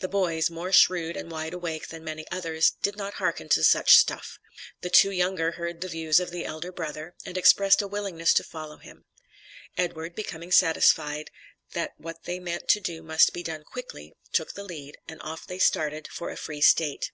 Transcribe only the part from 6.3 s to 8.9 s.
the elder brother, and expressed a willingness to follow